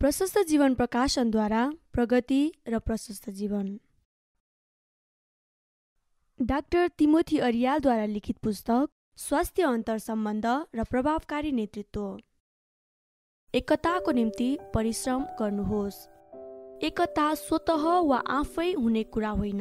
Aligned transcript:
प्रशस्त 0.00 0.38
जीवन 0.48 0.74
प्रकाशनद्वारा 0.74 1.62
प्रगति 1.92 2.40
र 2.68 2.78
प्रशस्त 2.78 3.28
जीवन। 3.30 3.66
डाक्टर 6.38 6.86
तिमोथी 6.98 7.38
अरियालद्वारा 7.38 8.06
लिखित 8.06 8.36
पुस्तक 8.38 8.88
स्वास्थ्य 9.18 9.62
अन्तर 9.62 9.98
सम्बन्ध 9.98 10.46
र 10.74 10.84
प्रभावकारी 10.90 11.52
नेतृत्व। 11.52 12.04
एकताको 13.54 14.12
निम्ति 14.12 14.48
परिश्रम 14.74 15.24
गर्नुहोस्। 15.40 15.98
एकता 16.82 17.26
स्वत 17.34 17.70
वा 18.10 18.22
आफै 18.36 18.72
हुने 18.72 19.02
कुरा 19.14 19.30
होइन। 19.30 19.60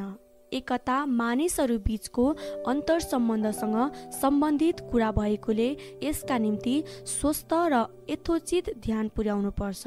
एकता 0.52 1.06
मानिसहरू 1.06 1.78
बिचको 1.80 2.30
अन्तर 2.68 3.00
सम्बन्धसँग 3.00 3.76
सम्बन्धित 4.22 4.80
कुरा 4.92 5.12
भएकोले 5.12 5.68
यसका 6.04 6.38
निम्ति 6.38 6.84
स्वस्थ 7.08 7.54
र 7.74 7.84
यथोचित 8.10 8.70
ध्यान 8.80 9.10
पुर्याउनु 9.10 9.52
पर्छ 9.60 9.84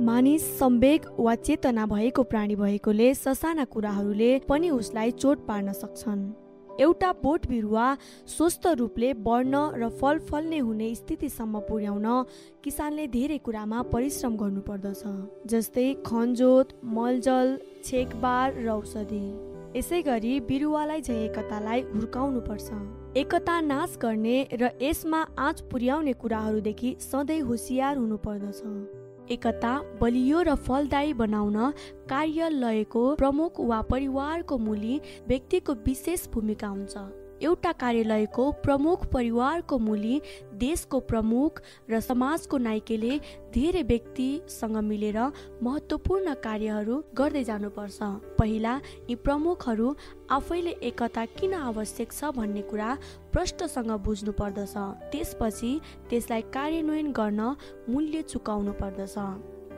मानिस 0.00 0.42
सम्वेक 0.58 1.06
वा 1.18 1.34
चेतना 1.36 1.84
भएको 1.86 2.22
प्राणी 2.22 2.54
भएकोले 2.56 3.14
ससाना 3.14 3.64
कुराहरूले 3.64 4.28
पनि 4.48 4.70
उसलाई 4.70 5.10
चोट 5.12 5.46
पार्न 5.46 5.72
सक्छन्। 5.72 6.20
एउटा 6.80 7.12
बोट 7.22 7.46
बिरुवा 7.48 7.86
स्वस्थ 8.28 8.66
रूपले 8.78 9.12
बढ्न 9.24 9.56
र 9.74 9.88
फल 10.00 10.18
फल्ने 10.28 10.58
हुने 10.58 10.94
स्थितिसम्म 10.94 11.60
पुर्याउन 11.68 12.06
किसानले 12.64 13.06
धेरै 13.08 13.38
कुरामा 13.38 13.82
परिश्रम 13.92 14.36
गर्नुपर्दछ 14.36 15.02
जस्तै 15.48 15.86
खनजोत 16.06 16.76
मलजल 16.84 17.56
छेकबार 17.84 18.52
र 18.58 18.68
औषधि। 18.68 19.24
यसै 19.76 20.02
गरी 20.02 20.34
बिरुवालाई 20.50 21.00
झै 21.00 21.16
एकतालाई 21.22 21.80
हुर्काउनु 21.94 22.40
पर्छ 22.44 22.68
एकता 23.16 23.56
नाश 23.72 23.96
गर्ने 24.04 24.36
र 24.52 24.70
यसमा 24.82 25.24
आँच 25.40 25.60
पुर्याउने 25.72 26.12
कुराहरूदेखि 26.20 26.94
सधैँ 27.00 27.40
होसियार 27.48 27.96
हुनुपर्दछ। 27.96 28.62
एकता 29.30 29.72
बलियो 30.00 30.42
र 30.42 30.54
फलदायी 30.54 31.12
बनाउन 31.14 31.56
कार्यालयको 32.08 33.04
प्रमुख 33.16 33.60
वा 33.60 33.80
परिवारको 33.90 34.58
मूली 34.58 35.00
व्यक्तिको 35.28 35.74
विशेष 35.86 36.28
भूमिका 36.34 36.68
हुन्छ। 36.68 37.25
एउटा 37.42 37.72
कार्यालयको 37.72 38.44
प्रमुख 38.64 39.06
परिवारको 39.12 39.78
मूली 39.78 40.20
देशको 40.56 41.00
प्रमुख 41.00 41.60
र 41.90 42.00
समाजको 42.00 42.58
नाइकेले 42.58 43.18
धेरै 43.52 43.82
व्यक्तिसँग 43.82 44.76
मिलेर 44.82 45.18
महत्त्वपूर्ण 45.62 46.34
कार्यहरू 46.44 47.02
गर्दै 47.14 47.44
जानुपर्छ। 47.44 47.98
पहिला 48.38 48.74
यी 49.10 49.14
प्रमुखहरू 49.24 49.88
आफैले 50.30 50.72
एकता 50.88 51.24
किन 51.36 51.54
आवश्यक 51.54 52.12
छ 52.12 52.30
भन्ने 52.36 52.62
कुरा 52.70 52.90
प्रष्टसँग 53.32 53.90
बुझ्नु 54.06 54.32
पर्दछ। 54.32 54.74
त्यसपछि 55.12 55.72
त्यसलाई 56.08 56.42
कार्यान्वयन 56.56 57.12
गर्न 57.12 57.40
मूल्य 57.88 58.22
चुकाउनु 58.32 58.72
पर्दछ। 58.80 59.16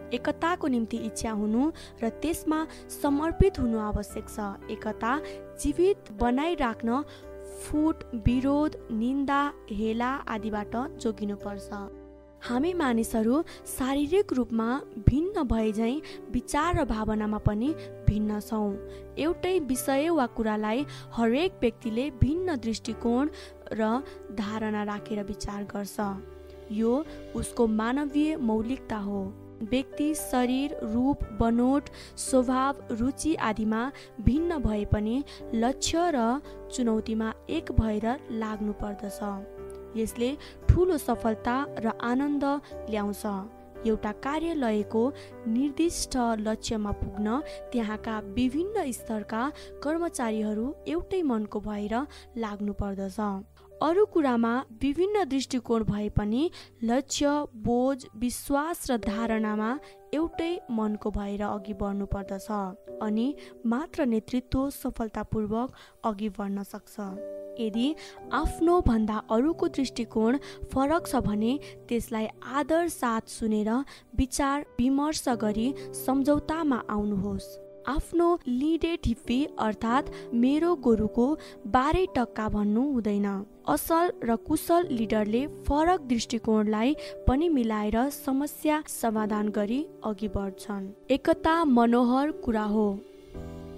एकताको 0.09 0.67
निम्ति 0.73 0.97
इच्छा 1.07 1.31
हुनु 1.37 1.63
र 2.03 2.09
त्यसमा 2.23 2.59
समर्पित 2.89 3.59
हुनु 3.61 3.79
आवश्यक 3.79 4.27
छ। 4.29 4.71
एकता 4.73 5.13
जीवित 5.61 6.13
बनाइराख्न 6.21 7.03
फुट 7.63 8.05
विरोध 8.27 8.77
निन्दा 8.93 9.41
हेला 9.71 10.11
आदिबाट 10.29 10.77
जोगिनुपर्छ। 11.01 11.71
हामी 12.43 12.73
मानिसहरू 12.75 13.43
शारीरिक 13.67 14.33
रूपमा 14.33 14.69
भिन्न 15.09 15.43
भए 15.43 15.73
झैँ 15.73 16.01
विचार 16.31 16.77
र 16.77 16.85
भावनामा 16.85 17.39
पनि 17.39 17.75
भिन्न 18.09 18.39
छौँ। 18.41 18.71
एउटै 19.19 19.59
विषय 19.59 20.09
वा 20.11 20.27
कुरालाई 20.37 20.87
हरेक 21.13 21.59
व्यक्तिले 21.61 22.11
भिन्न 22.21 22.57
दृष्टिकोण 22.57 23.29
र 23.73 23.91
धारणा 24.39 24.83
राखेर 24.85 25.23
विचार 25.25 25.65
गर्छ। 25.65 25.99
यो 26.73 27.05
उसको 27.35 27.67
मानवीय 27.67 28.37
मौलिकता 28.37 28.97
हो। 28.99 29.21
व्यक्ति 29.63 30.15
शरीर 30.15 30.77
रूप 30.85 31.25
बनोट 31.41 31.89
स्वभाव 32.17 32.83
रुचि 32.91 33.35
आदिमा 33.35 33.91
भिन्न 34.21 34.59
भए 34.59 34.85
पनि 34.85 35.23
लक्ष्य 35.55 36.11
र 36.15 36.41
चुनौतीमा 36.73 37.33
एक 37.51 37.73
भएर 37.73 38.07
लाग्नु 38.31 38.73
पर्दछ। 38.83 39.21
यसले 39.97 40.37
ठुलो 40.69 40.99
सफलता 40.99 41.57
र 41.79 41.93
आनन्द 42.03 42.45
ल्याउँछ। 42.91 43.25
एउटा 43.87 44.13
कार्यालयको 44.25 45.03
निर्दिष्ट 45.49 46.17
लक्ष्यमा 46.39 46.93
पुग्न 46.93 47.41
त्यहाँका 47.73 48.19
विभिन्न 48.35 48.91
स्तरका 48.93 49.43
कर्मचारीहरू 49.83 50.67
एउटै 50.89 51.23
मनको 51.23 51.61
भएर 51.61 51.95
लाग्नु 52.37 52.73
पर्दछ। 52.73 53.19
अरू 53.83 54.05
कुरामा 54.05 54.53
विभिन्न 54.83 55.23
दृष्टिकोण 55.25 55.83
भए 55.85 56.09
पनि 56.09 56.51
लक्ष्य 56.85 57.31
बोझ 57.65 58.07
विश्वास 58.19 58.91
र 58.91 58.97
धारणामा 58.99 59.69
एउटै 60.15 60.51
मनको 60.71 61.11
भएर 61.11 61.43
अघि 61.43 61.75
बढ्नु 61.83 62.07
पर्दछ 62.15 62.49
अनि 63.03 63.27
मात्र 63.67 64.07
नेतृत्व 64.07 64.69
सफलतापूर्वक 64.73 65.75
अघि 66.11 66.29
बढ्न 66.39 66.63
सक्छ। 66.63 66.97
यदि 67.61 67.95
आफ्नो 68.33 68.81
भन्दा 68.89 69.23
अरूको 69.31 69.69
दृष्टिकोण 69.79 70.39
फरक 70.75 71.07
छ 71.07 71.23
भने 71.23 71.53
त्यसलाई 71.89 72.27
आदर 72.59 72.89
साथ 72.91 73.31
सुनेर 73.31 73.71
विचार 74.19 74.67
विमर्श 74.79 75.25
गरी 75.45 75.73
सम्झौतामा 76.03 76.83
आउनुहोस्। 76.91 77.49
आफ्नो 77.89 78.29
लिडे 78.47 78.97
ठिप्पी 78.97 79.37
अर्थात् 79.59 80.11
मेरो 80.35 80.75
गोरुको 80.85 81.27
बाह्रै 81.67 82.05
टक्का 82.17 82.49
भन्नु 82.49 82.83
हुँदैन। 82.93 83.27
असल 83.69 84.11
र 84.23 84.37
कुशल 84.49 84.89
लिडरले 84.91 85.41
फरक 85.69 86.01
दृष्टिकोणलाई 86.09 86.95
पनि 87.29 87.49
मिलाएर 87.49 87.97
समस्या 88.11 88.83
समाधान 88.89 89.49
गरी 89.49 89.81
अघि 90.05 90.29
बढ्छन्। 90.29 90.91
एकता 91.11 91.55
मनोहर 91.65 92.31
कुरा 92.45 92.65
हो। 92.65 92.89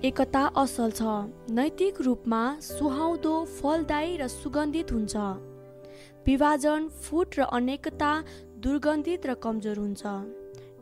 एकता 0.03 0.45
असल 0.57 0.91
छ। 0.91 1.03
नैतिक 1.55 2.01
रूपमा 2.01 2.43
सुहाउँदो 2.61 3.35
फलदायी 3.61 4.17
र 4.17 4.29
सुगन्धित 4.29 4.93
हुन्छ। 4.93 5.17
विभाजन 6.27 6.89
फुट 7.03 7.39
र 7.39 7.43
अनेकता 7.53 8.13
दुर्गन्धित 8.59 9.27
र 9.27 9.35
कमजोर 9.35 9.79
हुन्छ। 9.79 10.03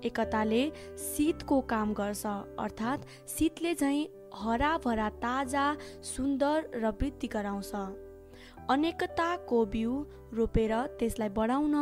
एकताले 0.05 0.63
शीतको 0.99 1.61
काम 1.61 1.93
गर्छ 1.93 2.27
अर्थात् 2.59 3.07
शीतले 3.29 3.75
झैँ 3.75 4.07
हराभरा 4.35 5.09
ताजा 5.23 5.65
सुन्दर 6.05 6.71
र 6.75 6.91
वृद्धि 6.93 7.29
गराउँछ। 7.29 7.73
अनेकताको 8.71 9.65
बिउ 9.65 9.93
रोपेर 10.35 10.73
त्यसलाई 10.99 11.29
बढाउन 11.29 11.75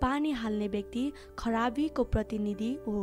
पानी 0.00 0.32
हाल्ने 0.32 0.68
व्यक्ति 0.68 1.12
खराबीको 1.38 2.04
प्रतिनिधि 2.04 2.72
हो। 2.86 3.00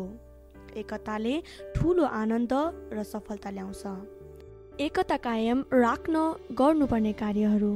एकताले 0.75 1.41
ठुलो 1.75 2.03
आनन्द 2.03 2.53
र 2.93 3.03
सफलता 3.03 3.49
ल्याउँछ। 3.49 3.83
एकता 4.81 5.17
कायम 5.17 5.65
राख्न 5.73 6.15
गर्नुपर्ने 6.51 7.13
कार्यहरू। 7.13 7.73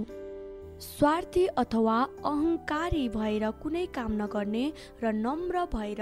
स्वार्थी 0.79 1.45
अथवा 1.59 1.95
अहङ्कारी 2.25 3.07
भएर 3.09 3.45
कुनै 3.63 3.85
काम 3.95 4.11
नगर्ने 4.19 4.61
र 5.01 5.11
नम्र 5.15 5.63
भएर 5.73 6.01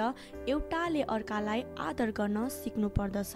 एउटाले 0.50 1.02
अर्कालाई 1.14 1.64
आदर 1.86 2.12
गर्न 2.20 2.48
सिक्नु 2.56 2.90
पर्दछ। 2.98 3.34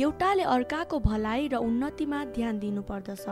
एउटाले 0.00 0.44
अर्काको 0.54 1.00
भलाइ 1.00 1.48
र 1.48 1.60
उन्नतिमा 1.60 2.24
ध्यान 2.36 2.58
दिनुपर्दछ 2.58 3.26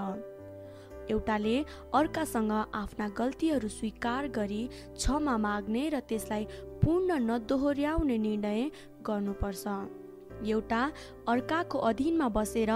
एउटाले 1.11 1.57
अर्कासँग 1.95 2.53
आफ्ना 2.53 3.07
गल्तीहरू 3.17 3.69
स्वीकार 3.71 4.29
गरी 4.37 4.63
क्षमा 4.75 5.37
माग्ने 5.47 5.85
र 5.89 6.01
त्यसलाई 6.05 6.45
पूर्ण 6.85 7.19
नदोहोऱ्याउने 7.31 8.19
निर्णय 8.27 8.61
गर्नुपर्छ। 9.09 9.65
एउटा 10.47 10.83
अर्काको 11.29 11.79
अधीनमा 11.89 12.29
बसेर 12.37 12.71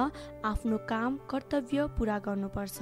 आफ्नो 0.45 0.79
काम 0.89 1.21
कर्तव्य 1.31 1.87
पुरा 1.99 2.19
गर्नुपर्छ। 2.27 2.79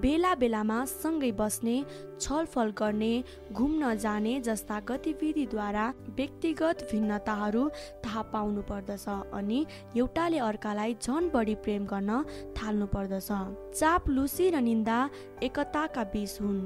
बेला 0.00 0.34
बेलामा 0.40 0.78
सँगै 0.84 1.30
बस्ने 1.32 1.76
छलफल 2.20 2.70
गर्ने 2.78 3.12
घुम्न 3.52 3.94
जाने 4.04 4.34
जस्ता 4.46 4.80
गतिविधिद्वारा 4.88 5.86
व्यक्तिगत 6.16 6.86
भिन्नताहरू 6.92 7.68
थाहा 8.04 8.22
पाउनु 8.32 8.62
पर्दछ 8.70 9.06
अनि 9.38 9.60
एउटाले 9.96 10.38
अर्कालाई 10.48 10.96
झन 11.02 11.30
बढी 11.34 11.54
प्रेम 11.64 11.86
गर्न 11.92 12.22
थाल्नु 12.56 12.86
पर्दछ 12.96 13.30
चाप 13.78 14.08
लुसी 14.08 14.50
र 14.50 14.60
निन्दा 14.68 14.98
एकताका 15.42 16.04
बीच 16.12 16.40
हुन्। 16.40 16.60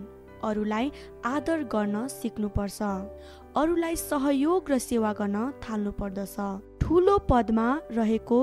अरूलाई 0.45 0.91
आदर 1.27 1.63
गर्न 1.75 2.07
सिक्नुपर्छ। 2.09 2.83
अरूलाई 3.61 3.97
सहयोग 4.03 4.71
र 4.71 4.79
सेवा 4.81 5.13
गर्न 5.21 5.39
थाल्नु 5.63 5.93
पर्दछ 6.01 6.37
ठुलो 6.83 7.17
पदमा 7.31 7.67
रहेको 7.93 8.39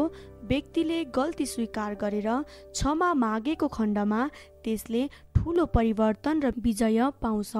व्यक्तिले 0.49 1.03
गल्ती 1.15 1.45
स्वीकार 1.45 1.93
गरेर 2.01 2.29
क्षमा 2.73 3.13
मागेको 3.13 3.67
खण्डमा 3.67 4.21
त्यसले 4.63 5.07
ठुलो 5.35 5.65
परिवर्तन 5.75 6.41
र 6.43 6.51
विजय 6.63 7.09
पाउँछ। 7.21 7.53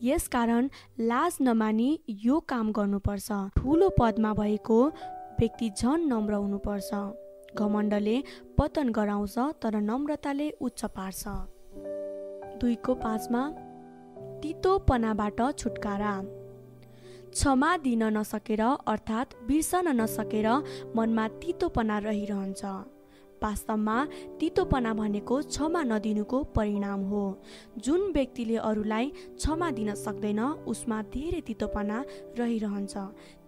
यसकारण 0.00 0.68
लाज 1.00 1.36
नमानी 1.40 1.90
यो 2.24 2.38
काम 2.48 2.72
गर्नुपर्छ। 2.76 3.28
ठुलो 3.56 3.88
पदमा 3.98 4.32
भएको 4.34 4.78
व्यक्ति 5.40 5.70
झन 5.78 6.06
नम्र 6.12 6.34
हुनुपर्छ। 6.34 6.90
घमण्डले 7.56 8.16
पतन 8.58 8.88
गराउँछ 8.90 9.36
तर 9.62 9.74
नम्रताले 9.80 10.50
उच्च 10.60 10.84
पार्छ। 10.96 11.22
दुईको 12.60 12.94
पाँचमा 13.04 13.42
तितोपनाबाट 14.42 15.40
छुटकारा। 15.58 16.14
क्षमा 17.34 17.76
दिन 17.76 18.02
नसकेर 18.14 18.60
अर्थात् 18.62 19.34
बिर्सन 19.46 19.88
नसकेर 20.00 20.46
मनमा 20.96 21.26
तितोपना 21.42 21.96
रहिरहन्छ। 21.98 22.62
वास्तवमा 23.42 23.96
तितोपना 24.40 24.92
भनेको 24.94 25.40
क्षमा 25.42 25.82
नदिनुको 25.82 26.38
परिणाम 26.54 27.00
हो। 27.10 27.22
जुन 27.78 28.00
व्यक्तिले 28.12 28.56
अरूलाई 28.62 29.10
क्षमा 29.34 29.70
दिन 29.70 29.94
सक्दैन 29.94 30.40
उसमा 30.70 30.98
धेरै 31.10 31.40
तितोपना 31.40 31.98
रहिरहन्छ। 32.38 32.94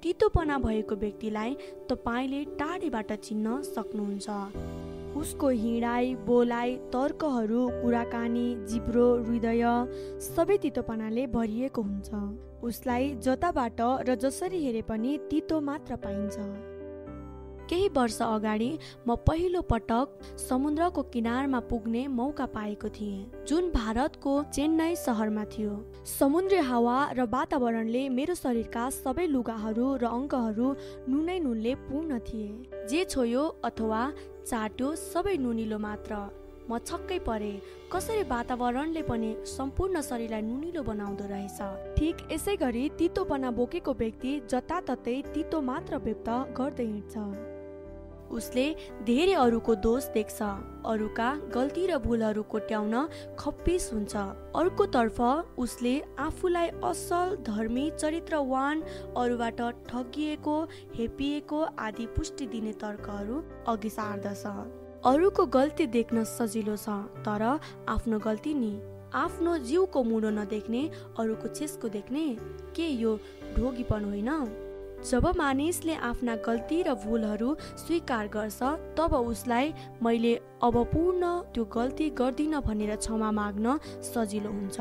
तितोपना 0.03 0.59
भएको 0.59 0.95
व्यक्तिलाई 0.97 1.55
तपाईँले 1.89 2.45
टाढीबाट 2.59 3.13
चिन्न 3.23 3.63
सक्नुहुन्छ। 3.71 4.27
उसको 5.17 5.49
हिँडाइ 5.63 6.15
बोलाइ 6.27 6.75
तर्कहरू 6.93 7.63
कुराकानी 7.81 8.47
जिब्रो 8.67 9.07
हृदय 9.23 9.65
सबै 10.27 10.57
तितोपनाले 10.59 11.27
भरिएको 11.33 11.83
हुन्छ। 11.83 12.11
उसलाई 12.67 13.13
जताबाट 13.25 13.81
र 14.09 14.15
जसरी 14.23 14.65
हेरे 14.65 14.83
पनि 14.83 15.19
तितो 15.31 15.61
मात्र 15.61 15.97
पाइन्छ। 16.05 16.37
केही 17.71 17.89
वर्ष 17.95 18.21
अगाडि 18.23 18.69
म 19.07 19.15
पहिलो 19.27 19.61
पटक 19.71 20.39
समुद्रको 20.39 21.03
किनारमा 21.15 21.61
पुग्ने 21.71 22.03
मौका 22.09 22.47
पाएको 22.55 22.89
थिएँ 22.89 23.45
जुन 23.49 23.71
भारतको 23.71 24.33
चेन्नई 24.55 24.95
सहरमा 24.97 25.45
थियो। 25.51 25.75
समुद्री 26.07 26.59
हावा 26.71 26.97
र 27.19 27.27
वातावरणले 27.27 28.03
मेरो 28.09 28.35
शरीरका 28.35 28.85
सबै 28.99 29.27
लुगाहरू 29.27 29.87
र 29.99 30.05
अङ्गहरू 30.09 30.69
नुनै 31.11 31.39
नुनले 31.43 31.75
पूर्ण 31.91 32.19
थिए। 32.23 32.51
जे 32.87 33.05
छोयो 33.05 33.45
अथवा 33.67 34.03
चाट्यो 34.47 34.95
सबै 35.05 35.37
नुनिलो 35.39 35.79
मात्र। 35.79 36.46
म 36.69 36.79
छक्कै 36.81 37.19
परे। 37.27 37.53
कसरी 37.93 38.23
वातावरणले 38.29 39.03
पनि 39.03 39.31
सम्पूर्ण 39.47 40.01
शरीरलाई 40.03 40.43
नुनिलो 40.43 40.83
बनाउँदो 40.83 41.25
रहेछ। 41.33 41.59
ठिक 41.97 42.17
यसै 42.33 42.57
गरी 42.63 42.85
तितोपना 42.99 43.51
बोकेको 43.59 43.93
व्यक्ति 43.95 44.33
जताततै 44.51 45.21
तितो 45.35 45.61
मात्र 45.63 45.99
व्यक्त 46.07 46.29
गर्दै 46.59 46.87
हिँड्छ। 46.87 47.15
उसले 48.27 48.65
धेरै 49.07 49.35
अरूको 49.39 49.75
दोष 49.83 50.07
देख्छ। 50.15 50.39
अरूका 50.93 51.29
गल्ती 51.55 51.83
र 51.87 51.99
भुलहरू 52.03 52.43
कोट्याउन 52.53 52.95
खप्पिस 53.39 53.85
हुन्छ। 53.93 54.15
अर्कोतर्फ 54.61 55.21
उसले 55.65 55.95
आफूलाई 56.19 56.69
असल 56.83 57.37
धर्मी 57.47 57.85
चरित्रवान 58.01 58.83
अरूबाट 59.17 59.61
ठगिएको 59.87 60.57
हेपिएको 60.97 61.61
आदि 61.79 62.07
पुष्टि 62.17 62.47
दिने 62.51 62.73
तर्कहरू 62.83 63.37
अघि 63.69 63.91
सार्दछ। 63.91 64.45
अरूको 65.05 65.47
गल्ती 65.47 65.87
देख्न 65.87 66.25
सजिलो 66.25 66.77
छ 66.77 66.89
तर 67.25 67.43
आफ्नो 67.89 68.19
गल्ती 68.19 68.55
नि 68.55 68.73
आफ्नो 69.15 69.57
जिउको 69.59 70.03
मुडो 70.03 70.31
नदेख्ने 70.31 70.83
अरूको 71.19 71.49
छेसको 71.55 71.89
देख्ने 71.89 72.25
के 72.77 72.87
यो 72.87 73.17
ढोगीपन 73.57 74.05
होइन? 74.05 74.31
जब 75.05 75.27
मानिसले 75.37 75.95
आफ्ना 75.95 76.37
गल्ती 76.37 76.83
र 76.83 76.95
भुलहरू 77.05 77.57
स्वीकार 77.79 78.29
गर्छ 78.29 78.63
तब 78.99 79.15
उसलाई 79.15 79.73
मैले 80.03 80.35
अब 80.63 80.83
पूर्ण 80.93 81.23
त्यो 81.55 81.65
गल्ती 81.65 82.11
गर्दिनँ 82.11 82.61
भनेर 82.63 82.97
क्षमा 82.97 83.31
माग्न 83.31 83.79
सजिलो 84.05 84.51
हुन्छ। 84.51 84.81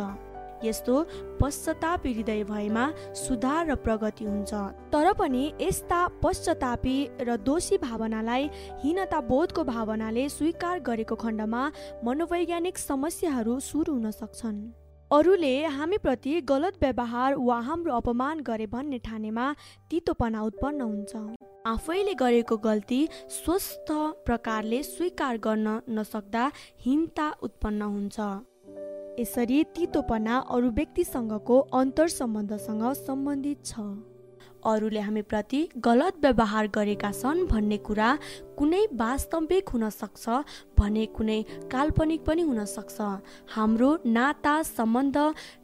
यस्तो 0.67 0.95
पश्चातापी 1.41 2.13
हृदय 2.13 2.43
भएमा 2.43 2.85
सुधार 3.15 3.71
र 3.71 3.75
प्रगति 3.85 4.25
हुन्छ। 4.25 4.53
तर 4.93 5.11
पनि 5.13 5.43
यस्ता 5.61 5.99
पश्चातापी 6.23 6.97
र 7.21 7.37
दोषी 7.41 7.77
भावनालाई 7.79 8.49
हीनता 8.83 9.19
बोधको 9.29 9.63
भावनाले 9.63 10.27
स्वीकार 10.29 10.79
गरेको 10.79 11.15
खण्डमा 11.15 11.61
मनोवैज्ञानिक 12.05 12.77
समस्याहरू 12.77 13.59
सुरु 13.59 13.93
हुन 13.93 14.11
सक्छन्। 14.11 14.59
अरूले 15.11 15.55
हामीप्रति 15.69 16.39
गलत 16.41 16.77
व्यवहार 16.81 17.35
वा 17.37 17.59
हाम्रो 17.61 17.93
अपमान 17.93 18.39
गरे 18.41 18.65
भन्ने 18.67 18.97
ठानेमा 18.99 19.45
तितोपना 19.89 20.41
उत्पन्न 20.41 20.81
हुन्छ। 20.81 21.13
आफैले 21.67 22.13
गरेको 22.13 22.57
गल्ती 22.57 23.07
स्वस्थ 23.29 23.91
प्रकारले 24.25 24.81
स्वीकार 24.83 25.37
गर्न 25.37 25.79
नसक्दा 25.89 26.51
हिंता 26.81 27.29
उत्पन्न 27.43 27.81
हुन्छ। 27.81 28.17
यसरी 29.19 29.63
तितोपना 29.75 30.37
अरू 30.51 30.69
व्यक्तिसँगको 30.71 31.59
अन्तर 31.73 32.07
सम्बन्धसँग 32.09 32.83
सम्बन्धित 32.97 33.65
छ। 33.65 33.87
अरूले 34.65 34.99
हामीप्रति 34.99 35.57
गलत 35.77 36.13
व्यवहार 36.21 36.67
गरेका 36.75 37.11
छन् 37.11 37.45
भन्ने 37.47 37.77
कुरा 37.87 38.07
कुनै 38.57 38.81
वास्तविक 38.97 39.69
हुन 39.69 39.89
सक्छ 39.91 40.25
भने 40.79 41.05
कुनै 41.15 41.41
काल्पनिक 41.71 42.23
पनि 42.25 42.41
हुन 42.41 42.63
सक्छ। 42.65 42.97
हाम्रो 43.53 43.89
नाता 44.07 44.55
सम्बन्ध 44.65 45.17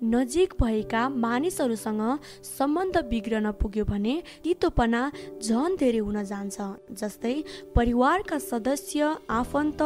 नजिक 0.05 0.53
भएका 0.61 1.07
मानिसहरूसँग 1.17 2.03
सम्बन्ध 2.47 2.97
बिग्रन 3.09 3.51
पुग्यो 3.57 3.85
भने 3.85 4.15
तितोपना 4.43 5.01
झन 5.41 5.75
धेरै 5.79 5.97
हुन 5.99 6.23
जान्छ 6.23 6.57
जस्तै 6.93 7.35
परिवारका 7.75 8.37
सदस्य 8.41 9.15
आफन्त 9.31 9.81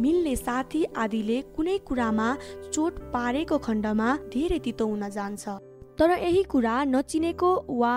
मिल्ने 0.00 0.34
साथी 0.36 0.84
आदिले 0.96 1.38
कुनै 1.56 1.76
कुरामा 1.88 2.28
चोट 2.72 2.98
पारेको 3.12 3.58
खण्डमा 3.66 4.08
धेरै 4.32 4.58
तितो 4.58 4.86
हुन 4.86 5.08
जान्छ। 5.10 5.44
तर 5.98 6.10
यही 6.18 6.42
कुरा 6.52 6.74
नचिनेको 6.84 7.50
वा 7.70 7.94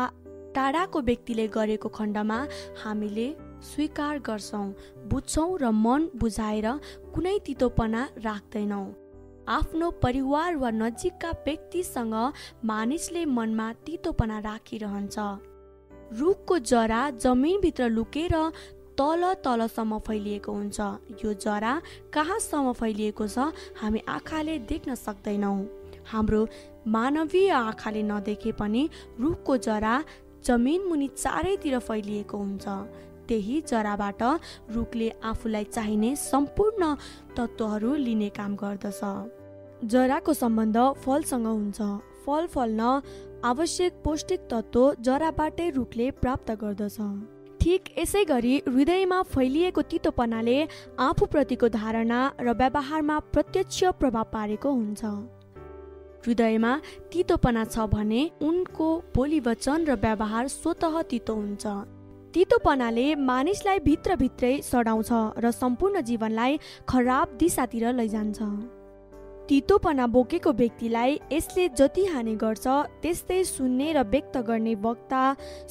टाढाको 0.56 1.02
व्यक्तिले 1.02 1.48
गरेको 1.48 1.90
खण्डमा 1.90 2.38
हामीले 2.84 3.28
स्वीकार 3.64 4.20
गर्छौँ 4.28 4.68
बुझ्छौँ 5.10 5.50
र 5.62 5.72
मन 5.76 6.08
बुझाएर 6.16 6.68
कुनै 7.16 7.38
तितोपना 7.46 8.02
राख्दैनौँ। 8.26 8.88
आफ्नो 9.50 9.90
परिवार 10.04 10.56
वा 10.56 10.70
नजिकका 10.74 11.32
व्यक्तिसँग 11.46 12.16
मानिसले 12.66 13.26
मनमा 13.28 13.68
तितोपना 13.86 14.40
राखिरहन्छ। 14.40 15.18
रुखको 16.12 16.58
जरा 16.72 17.02
जमिनभित्र 17.20 17.90
लुकेर 17.90 18.36
तल 18.98 19.34
तलसम्म 19.44 19.98
फैलिएको 20.00 20.52
हुन्छ। 20.52 20.80
यो 21.24 21.34
जरा 21.36 21.74
कहाँसम्म 22.14 22.72
फैलिएको 22.74 23.28
छ 23.28 23.54
हामी 23.82 24.00
आँखाले 24.10 24.58
देख्न 24.66 24.96
सक्दैनौँ। 24.98 25.58
हाम्रो 26.12 26.48
मानवीय 26.88 27.50
आँखाले 27.52 28.04
नदेखे 28.04 28.52
पनि 28.52 28.90
रुखको 29.20 29.58
जरा 29.58 29.94
जमिन 30.46 30.88
मुनि 30.90 31.08
चारैतिर 31.16 31.80
फैलिएको 31.80 32.38
हुन्छ। 32.38 32.66
त्यही 33.28 33.62
जराबाट 33.68 34.24
रुखले 34.72 35.10
आफूलाई 35.24 35.64
चाहिने 35.68 36.16
सम्पूर्ण 36.16 36.94
तत्त्वहरू 37.38 37.94
लिने 37.96 38.30
काम 38.32 38.56
गर्दछ। 38.56 39.02
जराको 39.86 40.34
सम्बन्ध 40.34 40.78
फलसँग 41.06 41.48
हुन्छ। 41.48 41.80
फल 42.26 42.46
फल्न 42.48 42.82
आवश्यक 43.46 44.02
पौष्टिक 44.04 44.48
तत्त्व 44.52 44.94
जराबाटै 45.00 45.70
रुखले 45.70 46.12
प्राप्त 46.18 46.52
गर्दछ। 46.64 46.98
ठिक 47.68 47.88
यसै 48.00 48.20
गरी 48.26 48.52
हृदयमा 48.66 49.16
फैलिएको 49.32 49.82
तितोपनाले 49.92 50.54
आफूप्रतिको 51.06 51.68
धारणा 51.70 52.20
र 52.40 52.54
व्यवहारमा 52.60 53.18
प्रत्यक्ष 53.34 53.80
प्रभाव 54.00 54.24
पारेको 54.36 54.70
हुन्छ। 54.72 55.02
हृदयमा 56.24 56.72
तितोपना 57.12 57.64
छ 57.66 57.88
भने 57.92 58.22
उनको 58.50 58.88
बोली 59.16 59.40
वचन 59.50 59.86
र 59.90 60.00
व्यवहार 60.00 60.48
स्वत 60.48 60.86
तितो 61.12 61.36
हुन्छ। 61.36 61.66
तितोपनाले 62.34 63.06
मानिसलाई 63.28 63.80
भित्रभित्रै 63.90 64.54
सडाउँछ 64.64 65.12
र 65.44 65.52
सम्पूर्ण 65.52 66.08
जीवनलाई 66.08 66.60
खराब 66.88 67.38
दिशातिर 67.40 67.86
लैजान्छ। 68.00 68.40
तितोपना 69.50 70.06
बोकेको 70.08 70.52
व्यक्तिलाई 70.52 71.12
यसले 71.32 71.68
जति 71.80 72.04
हानि 72.06 72.36
गर्छ 72.36 72.68
त्यस्तै 73.02 73.44
सुन्ने 73.48 73.88
र 73.96 74.04
व्यक्त 74.04 74.36
गर्ने 74.44 74.74
वक्ता 74.84 75.22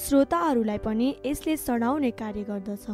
श्रोताहरूलाई 0.01 0.79
पनि 0.81 1.09
यसले 1.27 1.57
सडाउने 1.57 2.11
कार्य 2.21 2.43
गर्दछ। 2.51 2.87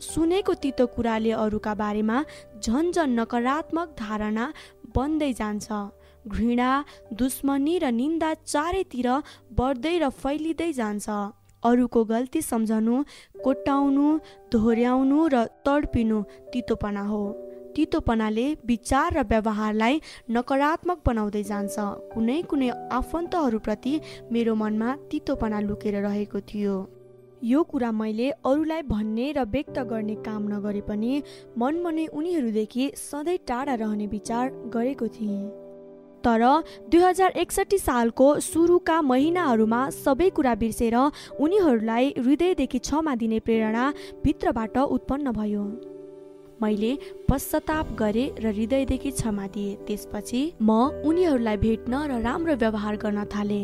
सुनेको 0.00 0.54
तितो 0.62 0.86
कुराले 0.96 1.32
अरूका 1.36 1.74
बारेमा 1.82 2.16
झन् 2.64 2.92
झन् 2.92 3.16
नकारात्मक 3.18 3.88
धारणा 4.00 4.46
बन्दै 4.96 5.32
जान्छ। 5.36 5.68
घृणा 6.28 6.70
दुश्मनी 7.20 7.76
र 7.78 7.92
निन्दा 7.92 8.30
चारैतिर 8.46 9.08
बढ्दै 9.52 9.94
र 10.00 10.08
फैलिँदै 10.22 10.72
जान्छ। 10.80 11.08
अरूको 11.62 12.00
गल्ती 12.08 12.40
सम्झनु 12.42 12.96
कोट्याउनु 13.44 14.06
दोहोऱ्याउनु 14.52 15.18
र 15.28 15.44
तडपिनु 15.60 16.18
तितोपना 16.52 17.04
हो। 17.12 17.22
तितोपनाले 17.76 18.46
विचार 18.66 19.08
र 19.14 19.22
व्यवहारलाई 19.30 20.00
नकारात्मक 20.30 20.98
बनाउँदै 21.06 21.42
जान्छ। 21.42 21.76
कुनै 22.12 22.40
कुनै 22.50 22.68
आफन्तहरूप्रति 22.92 23.94
मेरो 24.32 24.54
मनमा 24.54 24.88
तितोपना 25.10 25.60
लुकेर 25.60 25.96
रहेको 26.02 26.40
थियो। 26.50 26.76
यो 27.42 27.62
कुरा 27.62 27.90
मैले 27.92 28.28
अरूलाई 28.44 28.82
भन्ने 28.84 29.26
र 29.32 29.44
व्यक्त 29.48 29.78
गर्ने 29.90 30.14
काम 30.26 30.42
नगरे 30.48 30.80
पनि 30.84 31.12
मनमनै 31.56 32.06
उनीहरूदेखि 32.12 32.84
सधैँ 32.98 33.38
टाढा 33.48 33.74
रहने 33.74 34.06
विचार 34.06 34.44
गरेको 34.68 35.08
थिएँ। 35.08 35.40
तर 36.20 36.42
दुई 36.92 37.00
हजार 37.00 37.30
एकसट्ठी 37.32 37.78
सालको 37.78 38.26
सुरुका 38.44 39.00
महिनाहरूमा 39.02 39.80
सबै 39.90 40.28
कुरा 40.30 40.54
बिर्सेर 40.54 40.96
उनीहरूलाई 41.40 42.12
हृदयदेखि 42.18 42.78
क्षमा 42.78 43.14
दिने 43.16 43.38
प्रेरणा 43.40 43.84
भित्रबाट 44.24 44.76
उत्पन्न 44.78 45.32
भयो। 45.32 45.64
मैले 46.62 46.92
पश्चाताप 47.28 47.92
गरे 47.98 48.24
र 48.38 48.52
हृदयदेखि 48.52 49.10
क्षमा 49.10 49.46
दिए 49.46 49.76
त्यसपछि 49.86 50.42
म 50.62 50.70
उनीहरूलाई 51.08 51.56
भेट्न 51.56 51.92
र 52.10 52.20
राम्रो 52.20 52.54
व्यवहार 52.56 52.96
गर्न 52.96 53.24
थाले। 53.32 53.62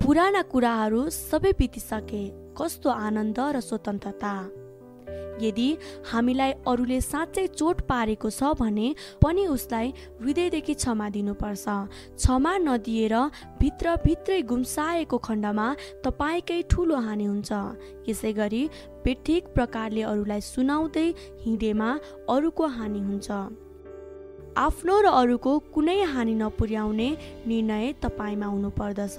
पुराना 0.00 0.42
कुराहरू 0.52 1.02
सबै 1.10 1.52
बितिसके। 1.58 2.22
कस्तो 2.56 2.90
आनन्द 2.90 3.38
र 3.54 3.60
स्वतन्त्रता। 3.60 4.32
यदि 5.42 5.68
हामीलाई 6.10 6.52
अरूले 6.66 7.00
साँच्चै 7.00 7.46
चोट 7.58 7.80
पारेको 7.90 8.30
छ 8.30 8.52
भने 8.60 8.88
पनि 9.22 9.46
उसलाई 9.46 9.92
हृदयदेखि 10.22 10.74
क्षमा 10.74 11.08
दिनुपर्छ। 11.10 11.66
क्षमा 12.16 12.52
नदिएर 12.58 13.14
भित्रभित्रै 13.60 14.40
गुम्साएको 14.42 15.18
खण्डमा 15.18 15.66
तपाईँकै 16.04 16.60
ठुलो 16.70 16.96
हानि 17.06 17.24
हुन्छ। 17.24 17.50
यसै 18.08 18.32
गरी 18.32 18.62
बेठिक 19.04 19.42
प्रकारले 19.54 20.02
अरूलाई 20.02 20.40
सुनाउँदै 20.40 21.08
हिँडेमा 21.44 21.90
अरूको 22.28 22.66
हानि 22.76 23.00
हुन्छ। 23.00 23.28
आफ्नो 24.58 24.94
र 25.00 25.06
अरूको 25.20 25.52
कुनै 25.74 26.00
हानि 26.12 26.34
नपुर्याउने 26.34 27.08
निर्णय 27.46 27.92
तपाईँमा 28.02 28.46
हुनुपर्दछ। 28.46 29.18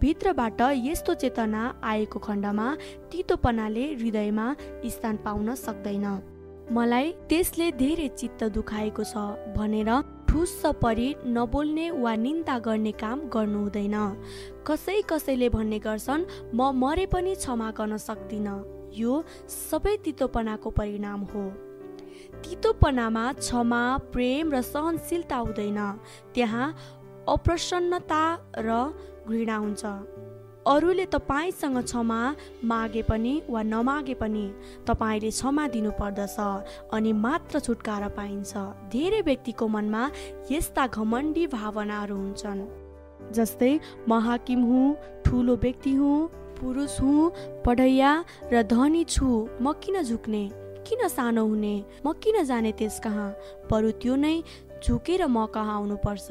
भित्रबाट 0.00 0.60
यस्तो 0.84 1.14
चेतना 1.14 1.62
आएको 1.82 2.18
खण्डमा 2.18 2.66
तितोपनाले 3.10 3.84
हृदयमा 3.94 4.46
स्थान 4.86 5.16
पाउन 5.24 5.54
सक्दैन। 5.56 6.06
मलाई 6.72 7.12
त्यसले 7.28 7.70
धेरै 7.80 8.08
चित्त 8.18 8.44
दुखाएको 8.54 9.04
छ 9.04 9.16
भनेर 9.56 9.90
ठुस्स 10.28 10.62
परि 10.82 11.08
नबोल्ने 11.26 11.90
वा 11.90 12.14
निन्दा 12.16 12.58
गर्ने 12.60 12.92
काम 12.92 13.18
गर्नु 13.32 13.58
हुँदैन। 13.58 13.96
कसै 14.68 15.00
कसैले 15.08 15.48
भन्ने 15.48 15.78
गर्छन् 15.80 16.28
म 16.54 16.60
मरे 16.76 17.06
पनि 17.08 17.34
क्षमा 17.34 17.70
गर्न 17.78 17.96
सक्दिनँ। 17.96 18.56
यो 18.92 19.12
सबै 19.48 19.96
तितोपनाको 20.04 20.70
परिणाम 20.70 21.20
हो। 21.32 21.44
तितोपनामा 22.44 23.24
क्षमा 23.40 23.82
प्रेम 24.12 24.52
र 24.52 24.60
सहनशीलता 24.62 25.36
हुँदैन। 25.36 25.80
त्यहाँ 26.34 26.66
अप्रसन्नता 27.28 28.22
र 28.58 28.70
घृणा 29.28 29.56
हुन्छ। 29.56 29.84
अरूले 30.66 31.04
तपाईँसँग 31.12 31.78
क्षमा 31.82 32.20
मागे 32.70 33.02
पनि 33.08 33.34
वा 33.48 33.62
नमागे 33.62 34.14
पनि 34.20 34.46
तपाईँले 34.88 35.30
क्षमा 35.30 35.64
दिनुपर्दछ 35.74 36.38
अनि 36.92 37.12
मात्र 37.24 37.60
छुटकारा 37.66 38.08
पाइन्छ। 38.18 38.52
धेरै 38.92 39.20
व्यक्तिको 39.28 39.66
मनमा 39.74 40.02
यस्ता 40.50 40.86
घमण्डी 40.86 41.46
भावनाहरू 41.56 42.16
हुन्छन् 42.16 42.62
जस्तै 43.36 43.72
महाकिम 44.08 44.60
हुँ 44.68 44.96
ठुलो 45.24 45.56
व्यक्ति 45.64 45.92
हुँ 45.94 46.28
पुरुष 46.60 47.00
हुँ 47.00 47.30
पढैया 47.64 48.12
र 48.52 48.62
धनी 48.68 49.04
छु 49.04 49.26
म 49.62 49.72
किन 49.82 50.02
झुक्ने 50.02 50.44
किन 50.86 51.08
सानो 51.08 51.44
हुने 51.46 51.74
म 52.04 52.12
किन 52.22 52.44
जाने 52.44 52.72
त्यस 52.78 52.98
कहाँ 53.04 53.30
बरु 53.70 53.90
त्यो 54.02 54.14
नै 54.16 54.36
झुकेर 54.84 55.26
म 55.26 55.46
कहाँ 55.54 55.74
आउनुपर्छ। 55.74 56.28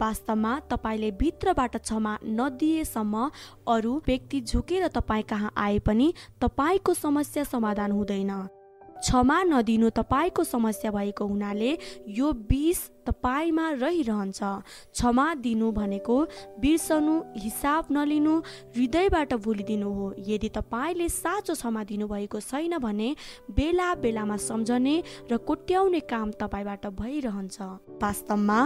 वास्तवमा 0.00 0.58
तपाईँले 0.70 1.10
भित्रबाट 1.20 1.76
क्षमा 1.76 2.18
नदिएसम्म 2.24 3.30
अरू 3.68 3.96
व्यक्ति 4.06 4.40
झुकेर 4.40 4.86
तपाईँ 4.88 5.22
कहाँ 5.22 5.52
आए 5.56 5.78
पनि 5.78 6.12
तपाईँको 6.40 6.94
समस्या 6.94 7.44
समाधान 7.44 7.92
हुँदैन। 7.92 8.32
क्षमा 9.00 9.42
नदिनु 9.42 9.88
तपाईँको 9.90 10.44
समस्या 10.44 10.90
भएको 10.90 11.24
हुनाले 11.26 11.70
यो 12.08 12.30
विष 12.50 12.78
तपाईँमा 13.06 13.70
रहिरहन्छ। 13.80 14.40
क्षमा 14.92 15.24
दिनु 15.34 15.70
भनेको 15.72 16.16
बिर्सनु 16.60 17.14
हिसाब 17.36 17.86
नलिनु 17.90 18.36
हृदयबाट 18.76 19.32
भुलिदिनु 19.40 19.88
हो। 19.88 20.12
यदि 20.28 20.48
तपाईँले 20.48 21.08
साँचो 21.08 21.54
क्षमा 21.54 21.84
दिनुभएको 21.84 22.40
छैन 22.40 22.78
भने 22.78 23.16
बेला 23.56 23.94
बेलामा 24.04 24.36
सम्झने 24.36 24.96
र 25.32 25.36
कोट्याउने 25.48 26.00
काम 26.04 26.30
तपाईँबाट 26.36 26.86
भइरहन्छ। 27.00 27.56
वास्तवमा 28.04 28.60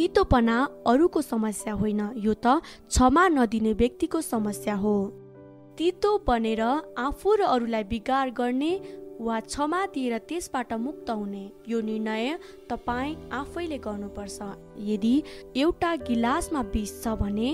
तितोपना 0.00 0.56
अरूको 0.88 1.20
समस्या 1.22 1.72
होइन। 1.76 2.00
यो 2.16 2.34
त 2.34 2.64
क्षमा 2.88 3.26
नदिने 3.28 3.72
व्यक्तिको 3.76 4.20
समस्या 4.22 4.74
हो। 4.74 4.94
तितो 5.78 6.12
बनेर 6.24 6.60
आफू 6.96 7.34
र 7.36 7.40
अरूलाई 7.44 7.84
बिगार 7.84 8.30
गर्ने 8.32 8.72
वा 9.20 9.40
क्षमा 9.42 9.80
दिएर 9.92 10.16
त्यसबाट 10.24 10.72
मुक्त 10.80 11.10
हुने 11.10 11.44
यो 11.68 11.80
निर्णय 11.84 12.38
तपाईँ 12.70 13.16
आफैले 13.28 13.78
गर्नुपर्छ। 13.78 14.40
यदि 14.88 15.14
एउटा 15.60 15.94
गिलासमा 16.08 16.60
विष 16.72 16.96
छ 17.04 17.12
भने 17.20 17.50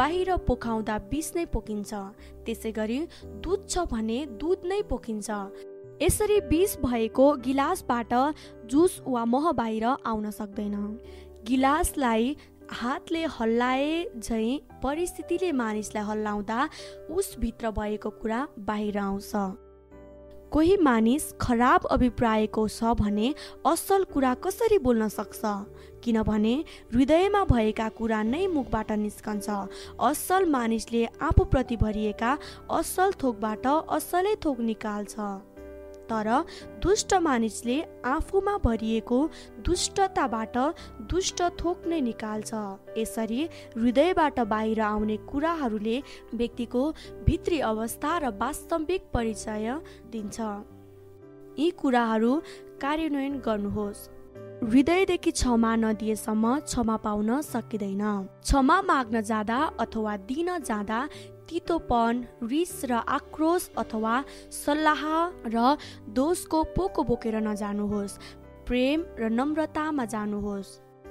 बाहिर 0.00 0.36
पोखाउँदा 0.48 0.96
विष 1.12 1.32
नै 1.36 1.44
पोखिन्छ 1.52 1.92
त्यसै 2.48 2.72
गरी 2.72 2.98
दुध 3.44 3.68
छ 3.68 3.84
भने 3.92 4.24
दुध 4.40 4.64
नै 4.64 4.82
पोखिन्छ। 4.88 5.28
यसरी 6.00 6.40
विष 6.48 6.76
भएको 6.80 7.32
गिलासबाट 7.44 8.12
जुस 8.64 9.02
वा 9.06 9.24
मह 9.26 9.52
बाहिर 9.52 9.84
आउन 9.84 10.30
सक्दैन। 10.32 10.76
गिलासलाई 11.46 12.36
हातले 12.72 13.24
हल्लाए 13.30 14.04
झैँ 14.18 14.58
परिस्थितिले 14.82 15.50
मानिसलाई 15.52 16.04
हल्लाउँदा 16.04 16.68
उसभित्र 17.10 17.70
भएको 17.70 18.10
कुरा 18.10 18.46
बाहिर 18.58 18.98
आउँछ। 18.98 19.32
कोही 20.52 20.76
मानिस 20.76 21.24
खराब 21.40 21.84
अभिप्रायको 21.90 22.66
छ 22.68 22.94
भने 23.00 23.34
असल 23.66 24.04
कुरा 24.04 24.32
कसरी 24.34 24.78
बोल्न 24.78 25.08
सक्छ? 25.08 25.40
किनभने 26.04 26.54
हृदयमा 26.94 27.44
भएका 27.44 27.88
कुरा 27.98 28.22
नै 28.22 28.46
मुखबाट 28.46 28.90
निस्कन्छ। 28.92 29.48
असल 30.00 30.44
मानिसले 30.50 31.04
आफूप्रति 31.22 31.76
भरिएका 31.76 32.36
असल 32.70 33.10
थोकबाट 33.22 33.66
असलै 33.66 34.34
थोक 34.42 34.60
निकाल्छ। 34.60 35.14
तर 36.10 36.28
दुष्ट 36.82 37.14
मानिसले 37.22 37.76
आफूमा 38.06 38.56
भरिएको 38.64 39.18
दुष्टताबाट 39.66 40.56
दुष्ट 41.10 41.42
थोक 41.60 41.86
नै 41.86 42.00
निकाल्छ। 42.00 42.52
यसरी 42.98 43.42
हृदयबाट 43.76 44.40
बाहिर 44.52 44.80
आउने 44.82 45.16
कुराहरूले 45.30 45.96
व्यक्तिको 46.34 46.82
भित्री 47.26 47.58
अवस्था 47.64 48.18
र 48.18 48.36
वास्तविक 48.36 49.02
परिचय 49.14 49.66
दिन्छ। 50.12 50.38
यी 51.58 51.70
कुराहरू 51.80 52.32
कार्यान्वयन 52.80 53.34
गर्नुहोस्। 53.46 54.08
हृदयदेखि 54.62 55.30
क्षमा 55.30 55.72
नदिएसम्म 55.76 56.44
क्षमा 56.60 56.96
पाउन 57.04 57.40
सकिँदैन। 57.42 58.02
क्षमा 58.44 58.76
माग्न 58.82 59.20
जाँदा 59.22 59.58
अथवा 59.80 60.16
दिन 60.28 60.48
जाँदा 60.60 60.98
तितोपन 61.50 62.24
रिस 62.42 62.74
र 62.84 63.02
आक्रोश 63.10 63.70
अथवा 63.76 64.14
सल्लाह 64.54 65.02
र 65.46 65.76
दोषको 66.08 66.62
पोको 66.76 67.02
बोकेर 67.02 67.36
नजानुहोस्। 67.42 68.18
प्रेम 68.66 68.98
र 69.18 69.28
नम्रतामा 69.28 70.04
जानुहोस्। 70.04 70.68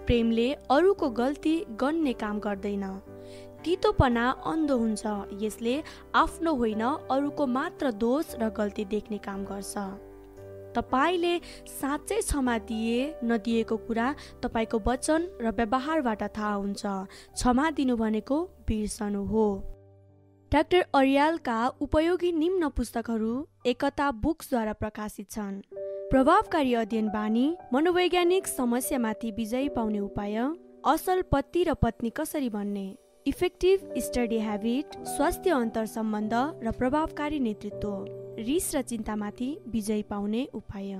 प्रेमले 0.07 0.47
अरूको 0.71 1.09
गल्ती 1.11 1.55
गर्ने 1.75 2.13
काम 2.13 2.39
गर्दैन। 2.39 2.85
तितोपना 3.63 4.25
अन्धो 4.45 4.75
हुन्छ। 4.77 5.03
यसले 5.43 5.75
आफ्नो 6.15 6.53
होइन 6.55 6.83
अरूको 7.11 7.47
मात्र 7.47 7.91
दोष 7.91 8.35
र 8.39 8.49
गल्ती 8.49 8.85
देख्ने 8.85 9.17
काम 9.17 9.43
गर्छ। 9.43 9.75
तपाईँले 10.71 11.33
साँच्चै 11.67 12.19
क्षमा 12.21 12.57
दिए 12.69 12.97
नदिएको 13.23 13.77
कुरा 13.77 14.07
तपाईँको 14.41 14.77
वचन 14.87 15.21
र 15.41 15.51
व्यवहारबाट 15.51 16.23
थाहा 16.37 16.53
हुन्छ। 16.53 16.83
क्षमा 17.35 17.65
दिनु 17.71 17.95
भनेको 17.97 18.37
बिर्सनु 18.67 19.25
हो। 19.25 19.45
डाक्टर 20.51 20.85
अरियालका 20.95 21.55
उपयोगी 21.81 22.31
निम्न 22.31 22.67
पुस्तकहरू 22.69 23.33
एकता 23.65 24.09
बुक्सद्वारा 24.21 24.71
प्रकाशित 24.73 25.29
छन्। 25.31 25.59
प्रभावकारी 26.11 26.73
अध्ययन 26.73 27.09
बानी 27.09 27.45
मनोवैज्ञानिक 27.73 28.47
समस्यामाथि 28.47 29.31
विजय 29.31 29.67
पाउने 29.75 29.99
उपाय 29.99 30.37
असल 30.85 31.21
पति 31.31 31.63
र 31.63 31.73
पत्नी 31.83 32.09
कसरी 32.17 32.49
बन्ने 32.49 32.87
इफेक्टिभ 33.25 33.93
स्टडी 33.99 34.39
ह्याबिट 34.39 34.97
स्वास्थ्य 35.07 35.49
अन्तर 35.51 35.85
सम्बन्ध 35.85 36.33
र 36.63 36.71
प्रभावकारी 36.71 37.39
नेतृत्व 37.39 38.43
रिस 38.43 38.75
र 38.75 38.81
चिन्तामाथि 38.89 39.51
विजय 39.67 40.01
पाउने 40.09 40.47
उपाय। 40.53 40.93